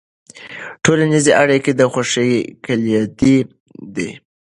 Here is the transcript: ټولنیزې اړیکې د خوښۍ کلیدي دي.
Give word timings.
ټولنیزې 0.83 1.31
اړیکې 1.41 1.71
د 1.75 1.81
خوښۍ 1.91 2.33
کلیدي 2.65 3.35
دي. 3.95 4.09